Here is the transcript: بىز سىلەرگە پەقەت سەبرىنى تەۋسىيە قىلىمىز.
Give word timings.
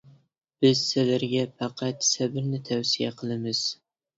بىز 0.63 0.81
سىلەرگە 0.93 1.43
پەقەت 1.61 2.07
سەبرىنى 2.09 2.61
تەۋسىيە 2.71 3.13
قىلىمىز. 3.21 3.63